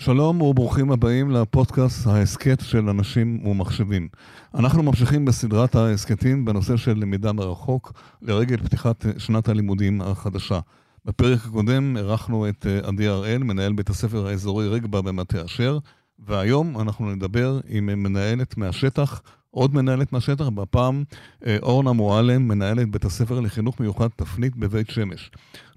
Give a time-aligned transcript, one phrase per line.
[0.00, 4.08] שלום וברוכים הבאים לפודקאסט ההסכת של אנשים ומחשבים.
[4.54, 7.92] אנחנו ממשיכים בסדרת ההסכתים בנושא של למידה מרחוק
[8.22, 10.60] לרגל פתיחת שנת הלימודים החדשה.
[11.04, 15.78] בפרק הקודם אירחנו את אה, עדי הראל, מנהל בית הספר האזורי רגבה במטה אשר,
[16.18, 21.04] והיום אנחנו נדבר עם מנהלת מהשטח, עוד מנהלת מהשטח, בפעם
[21.46, 25.30] אה, אורנה מועלם, מנהלת בית הספר לחינוך מיוחד תפנית בבית שמש.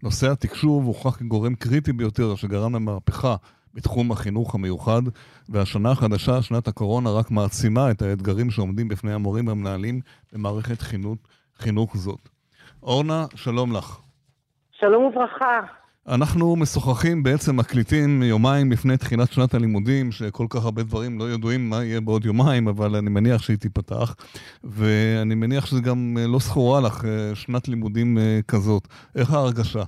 [0.03, 3.35] נושא התקשוב הוכח כגורם קריטי ביותר שגרם למהפכה
[3.73, 5.01] בתחום החינוך המיוחד,
[5.49, 9.99] והשנה החדשה, שנת הקורונה, רק מעצימה את האתגרים שעומדים בפני המורים והמנהלים
[10.33, 11.17] במערכת חינוך,
[11.57, 12.29] חינוך זאת.
[12.83, 13.99] אורנה, שלום לך.
[14.71, 15.59] שלום וברכה.
[16.07, 21.69] אנחנו משוחחים, בעצם מקליטים יומיים לפני תחילת שנת הלימודים, שכל כך הרבה דברים לא ידועים
[21.69, 24.15] מה יהיה בעוד יומיים, אבל אני מניח שהיא תיפתח,
[24.63, 28.87] ואני מניח שזה גם לא זכורה לך, אה, שנת לימודים אה, כזאת.
[29.15, 29.83] איך ההרגשה?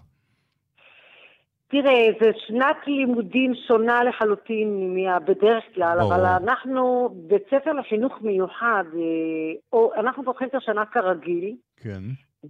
[1.68, 9.02] תראה, זו שנת לימודים שונה לחלוטין מבדרך כלל, אבל אנחנו בית ספר לחינוך מיוחד, אה,
[9.74, 11.56] או אנחנו פותחים את השנה כרגיל.
[11.78, 12.02] כן.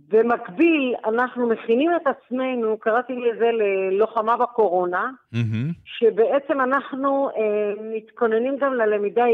[0.10, 5.74] במקביל, אנחנו מכינים את עצמנו, קראתי לזה ללוחמה בקורונה, mm-hmm.
[5.86, 9.28] שבעצם אנחנו אה, מתכוננים גם ללמידה אה,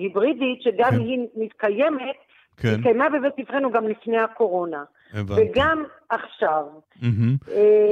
[0.00, 0.98] היברידית, שגם כן.
[0.98, 2.16] היא מתקיימת,
[2.56, 2.68] כן.
[2.68, 4.84] התקיימה בבית ספרנו גם לפני הקורונה.
[5.14, 5.42] הבנתי.
[5.42, 6.64] וגם עכשיו.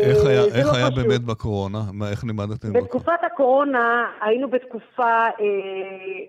[0.00, 1.78] איך היה, איך לא היה באמת בקורונה?
[1.92, 2.72] מה, איך לימדתם?
[2.72, 5.33] בתקופת הקורונה היינו בתקופה, אה,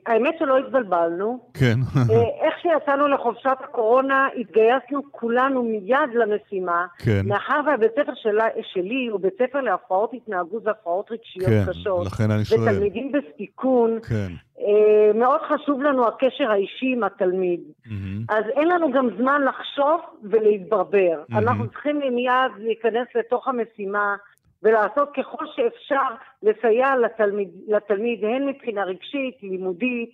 [0.05, 1.39] האמת שלא התבלבלנו.
[1.53, 1.79] כן.
[1.97, 6.85] אה, איך שיצאנו לחופשת הקורונה, התגייסנו כולנו מיד למשימה.
[6.97, 7.21] כן.
[7.25, 11.99] מאחר והבית ספר שלה, שלי הוא בית ספר להפרעות התנהגות והפרעות רגשיות כן, קשות.
[11.99, 12.61] כן, לכן אני שואל.
[12.61, 13.99] ותלמידים בסיכון.
[14.09, 14.33] כן.
[14.59, 17.59] אה, מאוד חשוב לנו הקשר האישי עם התלמיד.
[17.59, 17.89] Mm-hmm.
[18.29, 21.23] אז אין לנו גם זמן לחשוב ולהתברבר.
[21.23, 21.37] Mm-hmm.
[21.37, 24.15] אנחנו צריכים מיד להיכנס לתוך המשימה
[24.63, 26.07] ולעשות ככל שאפשר
[26.43, 30.09] לסייע לתלמיד, לתלמיד הן מבחינה רגשית, לימודית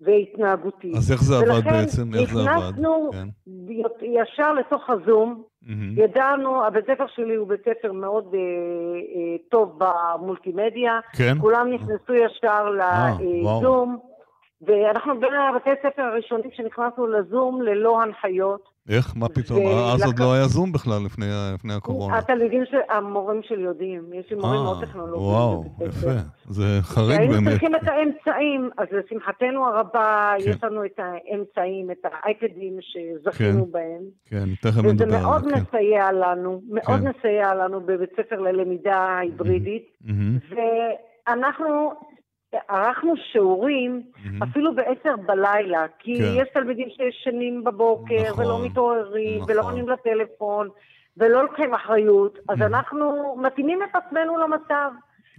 [0.00, 0.96] והתנהגותית.
[0.96, 2.14] אז איך זה עבד בעצם?
[2.14, 2.50] איך זה עבד?
[2.50, 3.28] ולכן נכנסנו כן.
[4.02, 5.42] ישר לתוך הזום.
[5.64, 5.68] Mm-hmm.
[5.96, 11.00] ידענו, הבית ספר שלי הוא בית ספר מאוד אה, אה, טוב במולטימדיה.
[11.12, 11.34] כן?
[11.40, 13.98] כולם נכנסו ישר לזום.
[14.62, 18.78] אה, ואנחנו בין הבתי הספר הראשונים שנכנסנו לזום ללא הנחיות.
[18.88, 19.12] איך?
[19.16, 19.64] מה פתאום?
[19.64, 19.94] ו...
[19.94, 22.18] אז עוד לא היה זום בכלל לפני, לפני הקורונה.
[22.18, 25.22] התלמידים, של, המורים שלי יודעים, יש לי מורים מאוד טכנולוגיים.
[25.22, 26.10] וואו, יפה.
[26.48, 27.30] זה חריג באמת.
[27.30, 30.50] היינו צריכים את האמצעים, אז לשמחתנו הרבה, כן.
[30.50, 33.72] יש לנו את האמצעים, את האייפדים שזכינו כן.
[33.72, 34.02] בהם.
[34.26, 35.06] כן, תכף נדבר.
[35.06, 35.60] וזה מאוד כן.
[35.60, 37.08] מסייע לנו, מאוד כן.
[37.08, 39.86] מסייע לנו בבית ספר ללמידה היברידית.
[40.02, 40.54] Mm-hmm.
[41.28, 41.92] ואנחנו
[42.68, 44.44] ערכנו שיעורים mm-hmm.
[44.44, 46.42] אפילו בעשר בלילה, כי כן.
[46.42, 49.52] יש תלמידים שישנים בבוקר נכון, ולא מתעוררים נכון.
[49.52, 50.68] ולא עונים לטלפון
[51.16, 52.52] ולא לוקחים אחריות, mm-hmm.
[52.52, 54.90] אז אנחנו מתאימים את עצמנו למצב.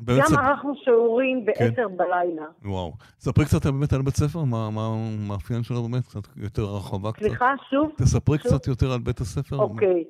[0.05, 1.45] גם ערכנו שיעורים כן.
[1.45, 1.97] בעשר כן.
[1.97, 2.45] בלילה.
[2.65, 2.93] וואו.
[3.19, 7.21] ספרי קצת באמת על בית ספר, מה המאפיין שלו באמת, קצת יותר רחבה קצת.
[7.21, 7.91] סליחה, שוב?
[7.97, 8.47] תספרי שוב?
[8.47, 9.55] קצת יותר על בית הספר.
[9.55, 10.03] אוקיי.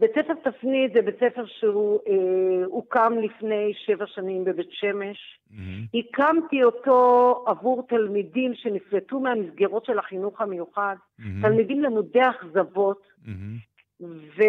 [0.00, 5.16] בית ספר תפנית זה בית ספר שהוא אה, הוקם לפני שבע שנים בבית שמש.
[5.50, 5.98] Mm-hmm.
[5.98, 11.24] הקמתי אותו עבור תלמידים שנפלטו מהמסגרות של החינוך המיוחד, mm-hmm.
[11.42, 13.02] תלמידים למודי אכזבות.
[13.24, 13.30] Mm-hmm.
[14.00, 14.42] ו...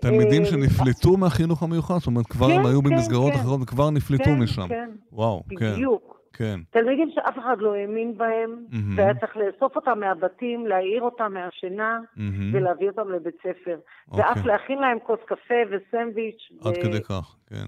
[0.00, 1.94] תלמידים אה, שנפלטו מהחינוך המיוחד?
[1.98, 3.38] זאת אומרת, כבר כן, הם היו כן, במסגרות כן.
[3.38, 4.68] אחרות וכבר נפלטו כן, משם.
[4.68, 5.60] כן, וואו, בדיוק.
[5.60, 5.72] כן.
[5.72, 6.17] בדיוק.
[6.38, 6.60] כן.
[6.70, 8.76] תלמידים שאף אחד לא האמין בהם, mm-hmm.
[8.96, 12.20] והיה צריך לאסוף אותם מהבתים, להעיר אותם מהשינה, mm-hmm.
[12.52, 13.76] ולהביא אותם לבית ספר.
[13.76, 14.10] Okay.
[14.12, 14.24] אוקיי.
[14.24, 16.48] ואף להכין להם כוס קפה וסנדוויץ'.
[16.60, 16.82] עד ו...
[16.82, 17.66] כדי כך, כן.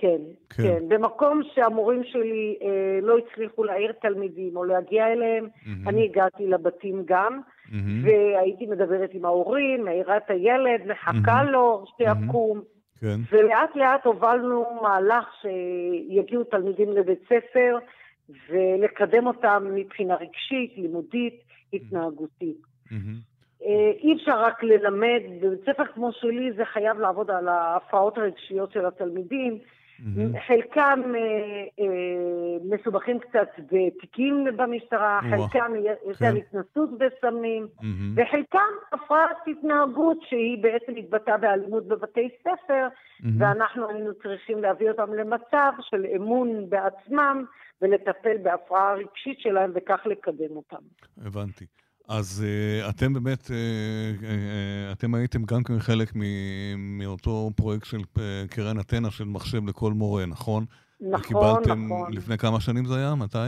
[0.00, 0.88] כן, כן, כן.
[0.88, 5.88] במקום שהמורים שלי אה, לא הצליחו להעיר תלמידים או להגיע אליהם, mm-hmm.
[5.88, 7.72] אני הגעתי לבתים גם, mm-hmm.
[8.02, 11.50] והייתי מדברת עם ההורים, מעירה את הילד, מחכה mm-hmm.
[11.50, 12.58] לו שיקום.
[12.58, 13.00] Mm-hmm.
[13.00, 13.20] כן.
[13.32, 17.78] ולאט לאט הובלנו מהלך שיגיעו תלמידים לבית ספר,
[18.48, 22.56] ולקדם אותם מבחינה רגשית, לימודית, התנהגותית.
[22.88, 23.32] Mm-hmm.
[24.02, 28.86] אי אפשר רק ללמד, בבית ספר כמו שלי זה חייב לעבוד על ההפרעות הרגשיות של
[28.86, 29.58] התלמידים.
[30.02, 30.40] Mm-hmm.
[30.46, 31.20] חלקם אה,
[31.80, 31.86] אה,
[32.64, 35.72] מסובכים קצת בתיקים במשטרה, חלקם
[36.10, 36.36] יש להם כן.
[36.36, 37.84] התנסות בסמים, mm-hmm.
[38.16, 43.26] וחלקם הפרעת התנהגות שהיא בעצם התבטאה באלימות בבתי ספר, mm-hmm.
[43.38, 47.44] ואנחנו היינו צריכים להביא אותם למצב של אמון בעצמם,
[47.82, 50.82] ולטפל בהפרעה הרגשית שלהם וכך לקדם אותם.
[51.18, 51.66] הבנתי.
[52.08, 56.12] אז uh, אתם באמת, uh, uh, אתם הייתם גם כן חלק
[56.78, 58.20] מאותו פרויקט של uh,
[58.50, 60.64] קרן אתנה של מחשב לכל מורה, נכון?
[61.00, 62.12] נכון, וקיבלתם, נכון.
[62.12, 63.14] לפני כמה שנים זה היה?
[63.14, 63.38] מתי?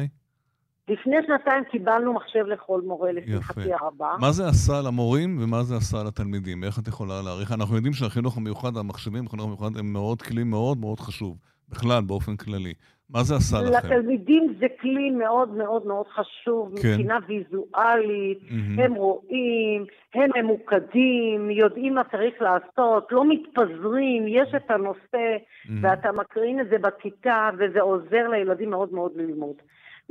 [0.88, 4.16] לפני שנתיים קיבלנו מחשב לכל מורה, לשמחתי הרבה.
[4.20, 6.64] מה זה עשה למורים ומה זה עשה לתלמידים?
[6.64, 7.52] איך את יכולה להעריך?
[7.52, 11.38] אנחנו יודעים שהחינוך המיוחד, המחשבים, החינוך המיוחד, הם מאוד כלי מאוד מאוד חשוב,
[11.68, 12.74] בכלל, באופן כללי.
[13.10, 13.86] מה זה עשה לכם?
[13.88, 16.88] לתלמידים זה כלי מאוד מאוד מאוד חשוב כן.
[16.88, 18.82] מבחינה ויזואלית, mm-hmm.
[18.82, 19.84] הם רואים,
[20.14, 25.70] הם ממוקדים, יודעים מה צריך לעשות, לא מתפזרים, יש את הנושא, mm-hmm.
[25.80, 29.56] ואתה מקרין את זה בכיתה, וזה עוזר לילדים מאוד מאוד ללמוד.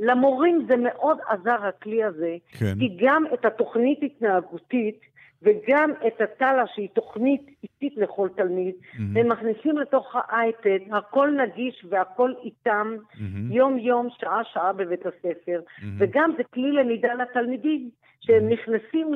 [0.00, 2.74] למורים זה מאוד עזר הכלי הזה, כן.
[2.78, 5.00] כי גם את התוכנית התנהגותית,
[5.44, 9.20] וגם את הטלה שהיא תוכנית איטית לכל תלמיד, mm-hmm.
[9.20, 13.18] הם מכניסים לתוך האייפד, הכל נגיש והכל איתם, mm-hmm.
[13.50, 15.84] יום-יום, שעה-שעה בבית הספר, mm-hmm.
[15.98, 19.12] וגם זה כלי למידה לתלמידים, שהם נכנסים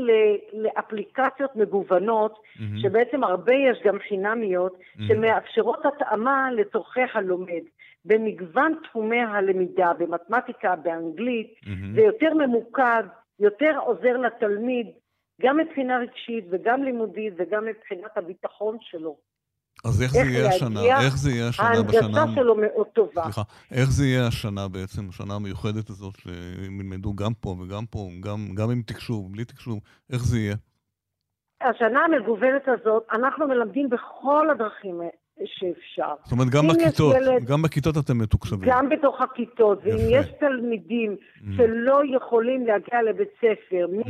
[0.53, 2.63] לאפליקציות מגוונות, mm-hmm.
[2.83, 5.03] שבעצם הרבה יש גם חינמיות, mm-hmm.
[5.09, 7.63] שמאפשרות התאמה לצורכי הלומד.
[8.05, 11.95] במגוון תחומי הלמידה, במתמטיקה, באנגלית, mm-hmm.
[11.95, 13.03] זה יותר ממוקד,
[13.41, 14.87] יותר עוזר לתלמיד
[15.41, 19.17] גם מבחינה רגשית וגם לימודית וגם מבחינת הביטחון שלו.
[19.85, 20.81] אז איך, איך זה יהיה השנה?
[21.05, 22.21] איך זה יהיה השנה ההנגשה בשנה...
[22.21, 23.23] ההנגשה שלו מאוד טובה.
[23.23, 28.09] סליחה, איך זה יהיה השנה בעצם, השנה המיוחדת הזאת, שהם ילמדו גם פה וגם פה,
[28.21, 29.81] גם, גם עם תקשוב, בלי תקשוב,
[30.13, 30.55] איך זה יהיה?
[31.61, 35.01] השנה המגוונת הזאת, אנחנו מלמדים בכל הדרכים
[35.45, 36.15] שאפשר.
[36.25, 38.69] זאת אומרת, גם בכיתות, ילד, גם בכיתות אתם מתוקשבים.
[38.69, 41.45] גם בתוך הכיתות, ואם יש תלמידים mm.
[41.57, 44.09] שלא יכולים להגיע לבית ספר mm.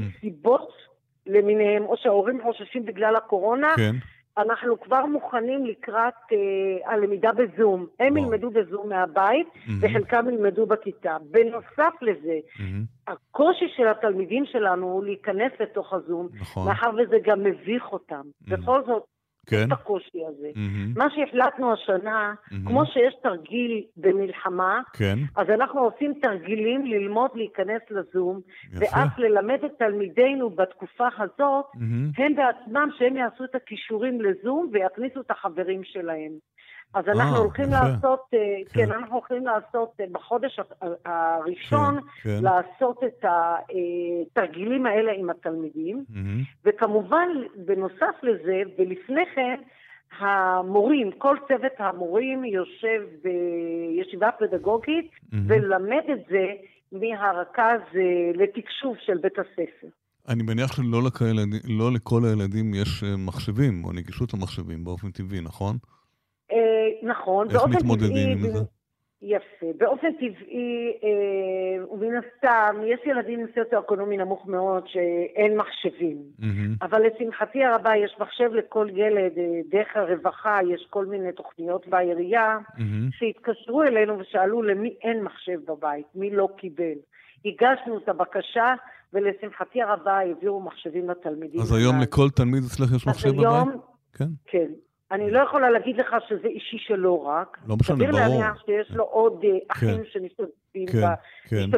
[1.29, 3.95] למיניהם, או שההורים חוששים בגלל הקורונה, כן.
[4.39, 7.87] אנחנו כבר מוכנים לקראת אה, הלמידה בזום.
[8.01, 8.25] הם וואו.
[8.25, 9.71] ילמדו בזום מהבית, mm-hmm.
[9.81, 11.17] וחלקם ילמדו בכיתה.
[11.31, 13.13] בנוסף לזה, mm-hmm.
[13.13, 16.69] הקושי של התלמידים שלנו הוא להיכנס לתוך הזום, נכון.
[16.69, 18.23] מאחר וזה גם מביך אותם.
[18.23, 18.51] Mm-hmm.
[18.51, 19.05] בכל זאת,
[19.51, 19.73] כן.
[19.73, 20.51] הקושי הזה.
[20.55, 20.99] Mm-hmm.
[20.99, 22.55] מה שהחלטנו השנה, mm-hmm.
[22.67, 25.19] כמו שיש תרגיל במלחמה, כן.
[25.37, 28.41] אז אנחנו עושים תרגילים ללמוד להיכנס לזום,
[28.73, 28.85] יפה.
[28.85, 32.23] ואף ללמד את תלמידינו בתקופה הזאת, mm-hmm.
[32.23, 36.33] הם בעצמם, שהם יעשו את הכישורים לזום ויכניסו את החברים שלהם.
[36.95, 37.75] אז אנחנו 아, הולכים יפה.
[37.75, 38.39] לעשות, אה,
[38.73, 38.87] כן.
[38.87, 40.61] כן, אנחנו הולכים לעשות אה, בחודש
[41.05, 42.45] הראשון, כן, כן.
[42.45, 46.65] לעשות את התרגילים האלה עם התלמידים, mm-hmm.
[46.65, 49.61] וכמובן, בנוסף לזה, ולפני כן,
[50.19, 55.37] המורים, כל צוות המורים יושב בישיבה פדגוגית mm-hmm.
[55.47, 56.47] ולמד את זה
[56.93, 59.89] מהרכז אה, לתקשוב של בית הספר.
[60.29, 61.03] אני מניח שלא
[61.79, 65.77] לא לכל הילדים יש מחשבים או נגישות למחשבים באופן טבעי, נכון?
[67.03, 67.49] נכון.
[67.51, 68.59] איך מתמודדים עם זה?
[69.23, 69.67] יפה.
[69.79, 76.19] באופן טבעי, אה, ומן הסתם, יש ילדים עם סוציו-אקונומי נמוך מאוד שאין מחשבים.
[76.41, 76.85] Mm-hmm.
[76.87, 82.59] אבל לשמחתי הרבה יש מחשב לכל ילד, אה, דרך הרווחה יש כל מיני תוכניות בעירייה,
[82.59, 82.83] mm-hmm.
[83.11, 86.99] שהתקשרו אלינו ושאלו למי אין מחשב בבית, מי לא קיבל.
[87.45, 88.75] הגשנו את הבקשה,
[89.13, 91.61] ולשמחתי הרבה העבירו מחשבים לתלמידים.
[91.61, 93.39] אז היום לכל תלמיד אצלך יש מחשב בבית?
[93.41, 93.81] היום,
[94.13, 94.29] כן.
[94.47, 94.67] כן.
[95.13, 97.59] אני לא יכולה להגיד לך שזה אישי שלו רק.
[97.69, 98.11] לא משנה, ברור.
[98.11, 99.67] סביר להניח שיש לו עוד אה, כן.
[99.71, 101.15] אחים שמשתמשים כן,
[101.49, 101.71] כן.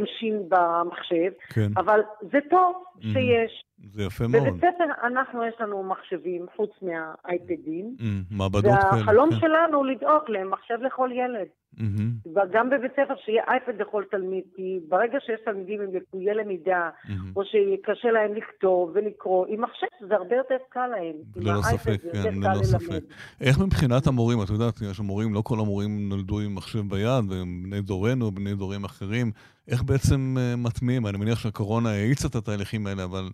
[0.48, 1.70] במחשב, כן.
[1.76, 2.00] אבל
[2.32, 3.64] זה טוב שיש.
[3.92, 4.42] זה יפה מאוד.
[4.42, 7.96] בבית ספר אנחנו, יש לנו מחשבים חוץ מהאייפדים.
[8.30, 9.00] מעבדות כאלה.
[9.00, 11.46] והחלום שלנו לדאוג למחשב לכל ילד.
[11.78, 12.28] Mm-hmm.
[12.28, 17.11] וגם בבית ספר שיהיה אייפד לכל תלמיד, כי ברגע שיש תלמידים עם לקויי למידה, mm-hmm.
[17.37, 21.14] או שקשה להם לכתוב ולקרוא, עם מחשב זה הרבה יותר קל להם.
[21.37, 23.02] ללא ספק, כן, ללא ספק.
[23.40, 27.62] איך מבחינת המורים, את יודעת, יש המורים, לא כל המורים נולדו עם מחשב ביד, והם
[27.62, 29.32] בני דורנו, בני דורים אחרים.
[29.69, 31.06] איך בעצם uh, מטמיעים?
[31.06, 33.30] אני מניח שהקורונה האיצה את התהליכים האלה, אבל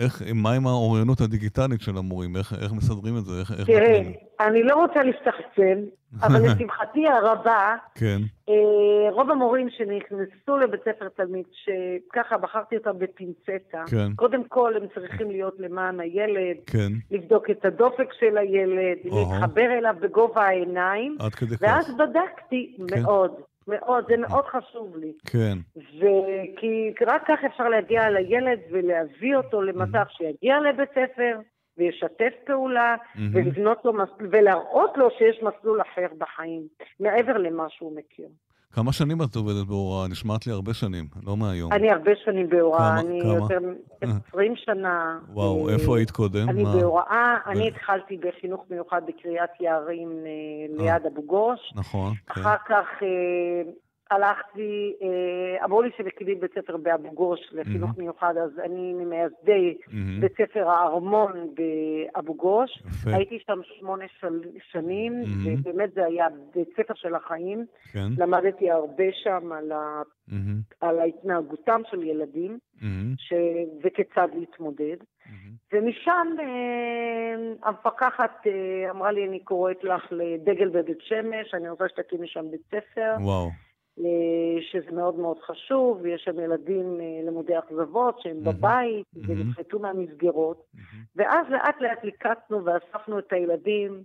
[0.00, 2.36] איך, מה עם האוריינות הדיגיטלית של המורים?
[2.36, 3.40] איך, איך מסדרים את זה?
[3.40, 4.02] איך, איך תראה,
[4.40, 5.78] אני לא רוצה להסתחצן,
[6.26, 8.18] אבל לשמחתי הרבה, כן.
[8.48, 14.12] אה, רוב המורים שנכנסו לבית ספר תלמיד, שככה בחרתי אותם בפינצטה, כן.
[14.16, 16.92] קודם כל הם צריכים להיות למען הילד, כן.
[17.10, 21.62] לבדוק את הדופק של הילד, להתחבר אליו בגובה העיניים, עד כדי כך.
[21.62, 23.02] ואז בדקתי כן.
[23.02, 23.30] מאוד.
[23.70, 25.12] מאוד, זה מאוד חשוב לי.
[25.26, 25.58] כן.
[25.76, 31.38] וכי רק כך אפשר להגיע לילד ולהביא אותו למצב שיגיע לבית ספר
[31.78, 32.96] וישתף פעולה
[33.32, 36.62] ולבנות לו מסלול, ולהראות לו שיש מסלול אחר בחיים,
[37.00, 38.28] מעבר למה שהוא מכיר.
[38.72, 40.08] כמה שנים את עובדת בהוראה?
[40.08, 41.72] נשמעת לי הרבה שנים, לא מהיום.
[41.72, 43.32] אני הרבה שנים בהוראה, אני כמה?
[43.32, 45.18] יותר מ-20 שנה.
[45.28, 46.48] וואו, אה, איפה היית קודם?
[46.48, 46.76] אני מה?
[46.76, 51.72] בהוראה, אני התחלתי בחינוך מיוחד בקריית יערים אה, ליד אבו גוש.
[51.74, 52.14] נכון.
[52.14, 52.40] כן.
[52.40, 53.72] אחר כך אה,
[54.10, 58.00] הלכתי, אה, אמרו לי שמקימים בית ספר באבו גוש לחינוך mm-hmm.
[58.00, 60.20] מיוחד, אז אני ממייסדי mm-hmm.
[60.20, 62.82] בית ספר הארמון באבו גוש.
[62.86, 63.10] יפה.
[63.10, 64.40] הייתי שם שמונה של,
[64.72, 65.60] שנים, mm-hmm.
[65.60, 67.66] ובאמת זה היה בית ספר של החיים.
[67.92, 68.08] כן.
[68.18, 70.76] למדתי הרבה שם על, ה, mm-hmm.
[70.80, 72.84] על ההתנהגותם של ילדים, mm-hmm.
[73.16, 73.32] ש,
[73.84, 74.96] וכיצד להתמודד.
[75.00, 75.50] Mm-hmm.
[75.72, 82.28] ומשם אה, המפקחת אה, אמרה לי, אני קוראת לך לדגל בבית שמש, אני רוצה שתקימי
[82.28, 83.14] שם בית ספר.
[83.20, 83.69] וואו.
[84.60, 90.66] שזה מאוד מאוד חשוב, יש שם ילדים למודי אכזבות שהם בבית ונפחתו מהמסגרות,
[91.16, 94.02] ואז לאט לאט ליקטנו ואספנו את הילדים.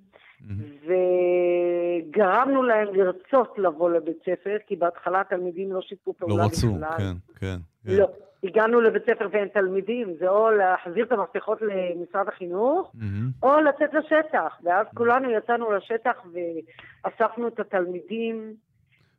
[0.85, 6.69] וגרמנו להם לרצות לבוא לבית ספר, כי בהתחלה התלמידים לא שיתפו פעולה בכלל.
[6.69, 7.91] לא רצו, כן, כן, כן.
[7.97, 8.07] לא.
[8.43, 13.43] הגענו לבית ספר ואין תלמידים, זה או להחזיר את המפתחות למשרד החינוך, mm-hmm.
[13.43, 14.57] או לצאת לשטח.
[14.63, 18.53] ואז כולנו יצאנו לשטח ואספנו את התלמידים.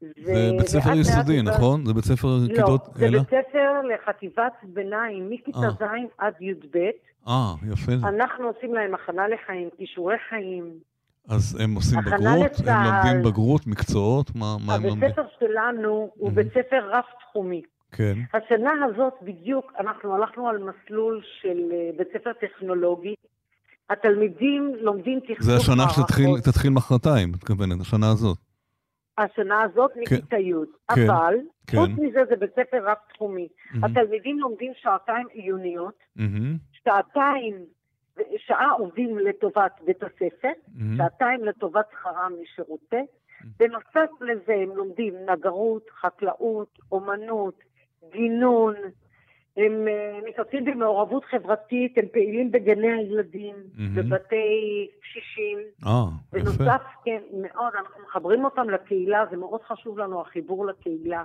[0.01, 1.87] זה בית ספר יסודי, נכון?
[1.87, 2.89] זה בית ספר לא, כיתות...
[2.89, 5.71] לא, זה בית ספר לחטיבת ביניים, מכיתה אה.
[5.71, 6.77] ז' עד י"ב.
[7.29, 7.93] אה, יפה.
[7.93, 10.71] אנחנו עושים להם הכנה לחיים, כישורי חיים.
[11.29, 12.61] אז הם עושים בגרות?
[12.67, 14.31] הם לומדים בגרות, מקצועות?
[14.35, 15.03] מה, מה הם לומדים?
[15.03, 17.63] הבית ספר שלנו הוא בית ספר רב-תחומי.
[17.93, 18.15] כן.
[18.35, 23.15] השנה הזאת בדיוק אנחנו הלכנו על מסלול של אה, בית ספר טכנולוגי.
[23.91, 25.67] התלמידים לומדים תכנון מערכות.
[25.67, 25.85] זה השנה
[26.39, 28.39] שתתחיל מחרתיים, את מתכוונת, השנה הזאת.
[29.19, 30.01] השנה הזאת כן.
[30.01, 30.53] מכיתה י',
[30.95, 31.77] כן, אבל כן.
[31.79, 33.49] חוץ מזה זה בית ספר רב-תחומי.
[33.49, 33.87] Mm-hmm.
[33.87, 36.23] התלמידים לומדים שעתיים עיוניות, mm-hmm.
[36.73, 37.55] שעתיים
[38.37, 40.97] שעה עובדים לטובת בית הספר, mm-hmm.
[40.97, 43.05] שעתיים לטובת שכרם משירותי.
[43.59, 47.55] בנוסף לזה הם לומדים נגרות, חקלאות, אומנות,
[48.13, 48.75] גינון,
[49.57, 53.81] הם uh, מתעסקים במעורבות חברתית, הם פעילים בגני הילדים, mm-hmm.
[53.95, 55.59] בבתי קשישים.
[55.87, 56.39] אה, יפה.
[56.39, 61.25] בנוסף, כן, מאוד, אנחנו מחברים אותם לקהילה, זה מאוד חשוב לנו, החיבור לקהילה.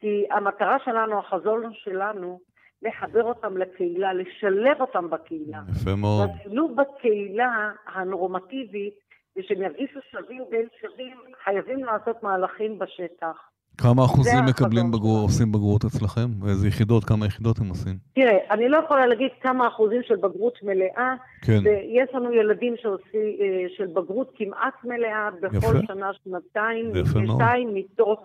[0.00, 2.40] כי המטרה שלנו, החזון שלנו,
[2.82, 5.58] לחבר אותם לקהילה, לשלב אותם בקהילה.
[5.70, 6.28] יפה מאוד.
[6.28, 8.94] והשילוב בקהילה הנורמטיבית,
[9.36, 13.49] ושהם ירגישו שווים בין שווים, חייבים לעשות מהלכים בשטח.
[13.78, 16.28] כמה אחוזים מקבלים בגרות, עושים בגרות אצלכם?
[16.42, 17.96] ואיזה יחידות, כמה יחידות הם עושים?
[18.14, 21.14] תראה, אני לא יכולה להגיד כמה אחוזים של בגרות מלאה.
[21.42, 21.58] כן.
[21.64, 25.86] ויש לנו ילדים שעושים אה, של בגרות כמעט מלאה בכל יפה.
[25.86, 28.20] שנה, שנתיים, שנתיים מתוך,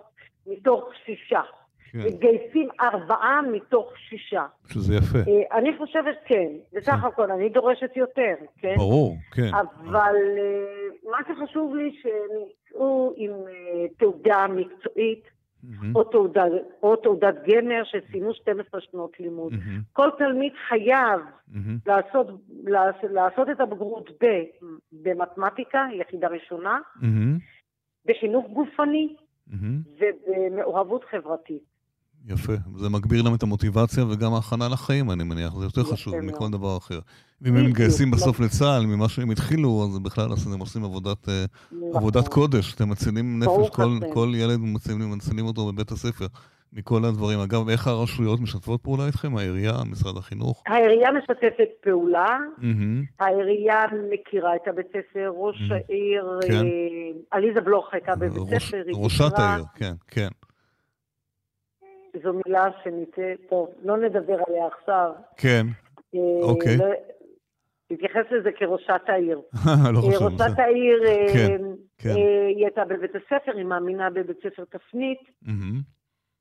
[0.48, 1.42] מתוך שישה.
[1.92, 2.00] כן.
[2.00, 4.46] מתגייסים ארבעה מתוך שישה.
[4.68, 5.18] שזה יפה.
[5.18, 7.08] אה, אני חושבת כן, בסך כן.
[7.08, 8.75] הכל אני דורשת יותר, כן?
[8.78, 9.50] ברור, כן.
[9.54, 13.32] אבל אה, מה שחשוב לי שהם יצאו עם
[13.98, 15.35] תעודה מקצועית,
[15.69, 15.95] mm-hmm.
[15.95, 16.43] או, תעודה,
[16.84, 19.53] או תעודת גמר שסיימו 12 שנות לימוד.
[19.53, 19.93] Mm-hmm.
[19.93, 21.57] כל תלמיד חייב mm-hmm.
[21.86, 22.27] לעשות,
[22.63, 24.25] לעשות, לעשות את הבגרות ב,
[24.91, 27.39] במתמטיקה, יחידה ראשונה, mm-hmm.
[28.05, 29.15] בחינוך גופני
[29.50, 29.55] mm-hmm.
[30.00, 31.75] ובמעורבות חברתית.
[32.27, 36.50] יפה, זה מגביר להם את המוטיבציה וגם ההכנה לחיים, אני מניח, זה יותר חשוב מכל
[36.51, 37.00] דבר אחר.
[37.42, 41.96] ואם הם מתגייסים בסוף לצה"ל, ממה שהם התחילו, אז בכלל הם עושים עבודת, אה, נכון.
[41.96, 46.25] עבודת קודש, אתם מצילים נפש, כל, כל ילד מצילים, מצילים אותו בבית הספר.
[46.75, 47.39] מכל הדברים.
[47.39, 49.38] אגב, איך הרשויות משתפות פעולה איתכם?
[49.38, 50.63] העירייה, משרד החינוך?
[50.68, 53.06] העירייה משתפת פעולה, mm-hmm.
[53.20, 55.74] העירייה מכירה את הבית ספר, ראש mm-hmm.
[55.74, 56.54] העיר, כן.
[56.54, 60.27] אה, עליזה בלוך הייתה בבית ראש, ספר, היא ראשת העיר, כן, כן.
[62.24, 65.12] זו מילה שניתן, טוב, לא נדבר עליה עכשיו.
[65.38, 65.65] כן,
[66.15, 66.77] אה, אוקיי.
[66.77, 66.86] לא,
[67.92, 69.42] נתייחס לזה כראשת העיר.
[69.94, 70.42] לא חשוב.
[70.42, 71.62] אה, ראשת העיר, אה, כן,
[71.98, 72.15] כן.
[72.48, 75.20] היא הייתה בבית הספר, היא מאמינה בבית ספר תפנית.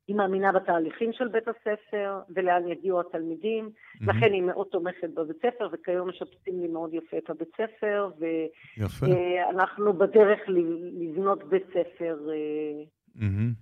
[0.09, 3.71] היא מאמינה בתהליכים של בית הספר ולאן יגיעו התלמידים.
[4.01, 8.09] לכן היא מאוד תומכת בבית ספר, וכיום משפצים לי מאוד יפה את הבית ספר,
[8.79, 10.41] ואנחנו בדרך
[10.93, 12.17] לבנות בית ספר.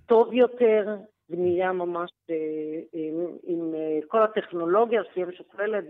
[0.05, 0.95] טוב יותר,
[1.29, 2.35] בנייה ממש אה,
[3.43, 5.83] עם, אה, כל הטכנולוגיה שתהיה משוכללת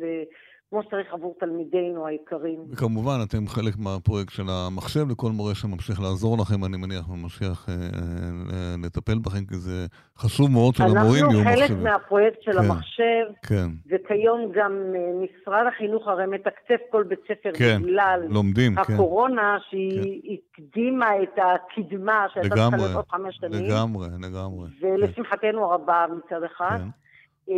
[0.73, 2.59] כמו שצריך עבור תלמידינו היקרים.
[2.71, 7.73] וכמובן, אתם חלק מהפרויקט של המחשב לכל מורה שממשיך לעזור לכם, אני מניח, וממשיך אה,
[7.73, 9.85] אה, לטפל בכם, כי זה
[10.17, 11.47] חשוב מאוד שלמורים יהיו מחשבים.
[11.47, 13.67] אנחנו חלק מהפרויקט של כן, המחשב, כן.
[13.89, 18.93] וכיום גם אה, משרד החינוך הרי מתקצב כל בית ספר כן, בגלל לומדים, כן.
[18.93, 19.65] הקורונה, כן.
[19.69, 20.63] שהיא כן.
[20.63, 23.65] הקדימה את הקדמה שהייתה צריכה להיות עוד חמש שנים.
[23.65, 24.67] לגמרי, לגמרי.
[24.81, 25.71] ולשמחתנו כן.
[25.71, 26.77] הרבה מצד אחד.
[26.77, 27.02] כן.
[27.49, 27.55] אה,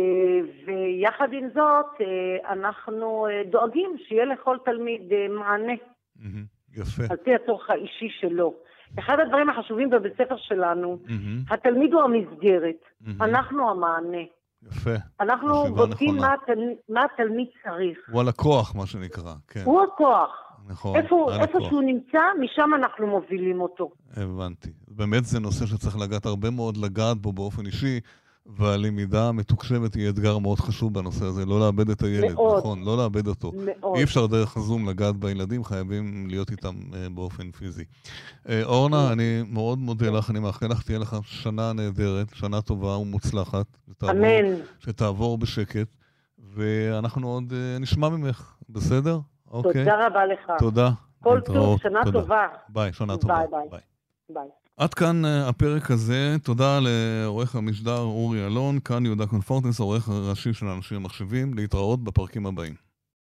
[0.66, 5.72] ויחד עם זאת, אה, אנחנו אה, דואגים שיהיה לכל תלמיד מענה.
[6.76, 7.02] יפה.
[7.10, 8.54] על פי הצורך האישי שלו.
[8.98, 10.98] אחד הדברים החשובים בבית ספר שלנו,
[11.50, 12.80] התלמיד הוא המסגרת,
[13.20, 14.22] אנחנו המענה.
[14.66, 14.94] יפה.
[15.20, 16.58] אנחנו בודקים מה, התל...
[16.88, 17.98] מה התלמיד צריך.
[18.12, 19.62] הוא הלקוח, מה שנקרא, כן.
[19.64, 20.46] הוא הכוח.
[20.68, 23.90] נכון, איפה, איפה שהוא נמצא, משם אנחנו מובילים אותו.
[24.16, 24.70] הבנתי.
[24.88, 28.00] באמת זה נושא שצריך לגעת הרבה מאוד לגעת בו באופן אישי.
[28.48, 32.58] והלמידה המתוקשבת היא אתגר מאוד חשוב בנושא הזה, לא לאבד את הילד, מאוד.
[32.58, 33.52] נכון, לא לאבד אותו.
[33.54, 33.96] מאוד.
[33.96, 37.84] אי אפשר דרך הזום לגעת בילדים, חייבים להיות איתם uh, באופן פיזי.
[38.44, 42.96] Uh, אורנה, אני מאוד מודה לך, אני מאחל לך, תהיה לך שנה נהדרת, שנה טובה
[42.96, 43.66] ומוצלחת.
[43.90, 44.60] שתעבור, אמן.
[44.78, 45.88] שתעבור בשקט,
[46.54, 49.18] ואנחנו עוד uh, נשמע ממך, בסדר?
[49.50, 49.72] אוקיי.
[49.72, 50.52] תודה רבה לך.
[50.58, 50.90] תודה.
[51.22, 52.20] כל טוב, שנה תודה.
[52.20, 52.46] טובה.
[52.68, 53.34] ביי, שנה טובה.
[53.50, 53.68] ביי.
[53.70, 53.80] ביי.
[54.34, 54.48] ביי.
[54.76, 56.36] עד כאן אה, הפרק הזה.
[56.42, 61.54] תודה לעורך המשדר אורי אלון, כאן יהודה קונפורטס, העורך הראשי של אנשים ומחשבים.
[61.54, 62.85] להתראות בפרקים הבאים.